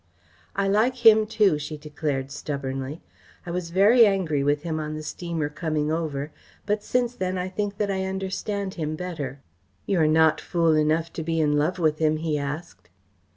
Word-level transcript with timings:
"I 0.55 0.67
like 0.67 1.05
him 1.05 1.27
too," 1.27 1.59
she 1.59 1.77
declared 1.77 2.31
stubbornly. 2.31 3.03
"I 3.45 3.51
was 3.51 3.69
very 3.69 4.03
angry 4.03 4.43
with 4.43 4.63
him 4.63 4.79
on 4.79 4.95
the 4.95 5.03
steamer 5.03 5.47
coming 5.47 5.91
over, 5.91 6.31
but 6.65 6.81
since 6.81 7.13
then 7.13 7.37
I 7.37 7.47
think 7.49 7.77
that 7.77 7.91
I 7.91 8.05
understand 8.05 8.73
him 8.73 8.95
better." 8.95 9.41
"You 9.85 9.99
are 9.99 10.07
not 10.07 10.41
fool 10.41 10.73
enough 10.75 11.13
to 11.13 11.21
be 11.23 11.39
in 11.39 11.55
love 11.55 11.77
with 11.77 11.99
him?" 11.99 12.17
he 12.17 12.35
asked. 12.35 12.89